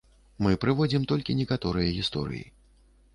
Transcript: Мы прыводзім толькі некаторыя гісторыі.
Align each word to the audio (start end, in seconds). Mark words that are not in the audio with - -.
Мы 0.45 0.53
прыводзім 0.63 1.05
толькі 1.11 1.35
некаторыя 1.41 1.91
гісторыі. 1.99 2.45